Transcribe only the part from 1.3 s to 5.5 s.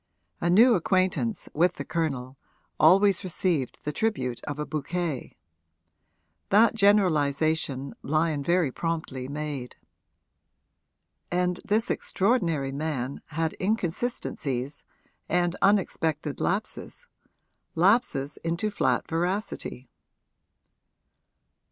with the Colonel, always received the tribute of a bouquet: